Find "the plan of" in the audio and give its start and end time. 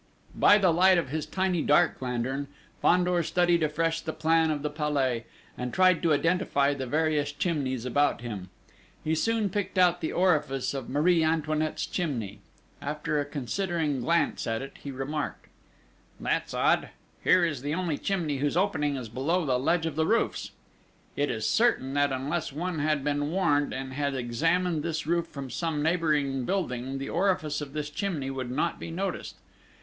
4.01-4.63